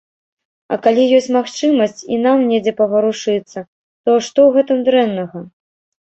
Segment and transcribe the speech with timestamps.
[0.75, 3.59] А калі ёсць магчымасць і нам недзе паварушыцца,
[4.05, 5.43] то што ў гэтым дрэннага?